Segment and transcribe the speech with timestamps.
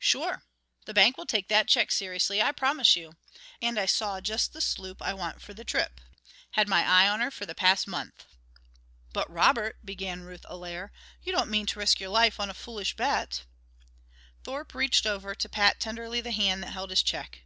[0.00, 0.42] "Sure!
[0.84, 3.14] The bank will take that check seriously, I promise you.
[3.62, 6.00] And I saw just the sloop I want for the trip...
[6.54, 8.24] had my eye on her for the past month."
[9.12, 10.90] "But, Robert," began Ruth Allaire,
[11.22, 13.44] "you don't mean to risk your life on a foolish bet?"
[14.42, 17.42] Thorpe reached over to pat tenderly the hand that held his check.